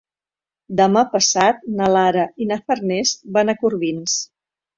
Demà 0.79 1.03
passat 1.11 1.61
na 1.81 1.89
Lara 1.97 2.25
i 2.45 2.49
na 2.53 2.59
Farners 2.65 3.13
van 3.37 3.53
a 3.53 3.57
Corbins. 3.61 4.19